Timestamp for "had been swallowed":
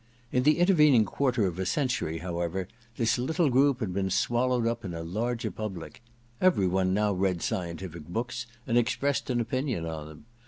3.81-4.65